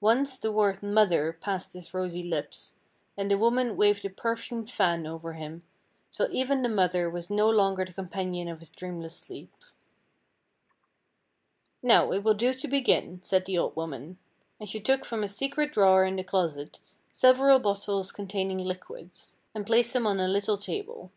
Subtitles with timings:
[0.00, 2.74] Once the word "mother" passed his rosy lips,
[3.16, 5.64] and the woman waved a perfumed fan over him,
[6.12, 9.50] till even the mother was no longer the companion of his dreamless sleep.
[11.82, 14.18] "Now, it will do to begin," said the old woman,
[14.60, 16.78] and she took from a secret drawer in the closet
[17.10, 21.10] several bottles containing liquids, and placed them on a little table.